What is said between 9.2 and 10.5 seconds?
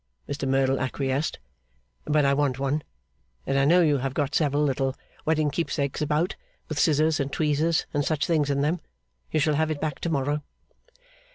You shall have it back to morrow.